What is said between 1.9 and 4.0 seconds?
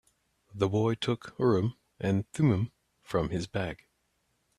and Thummim from his bag.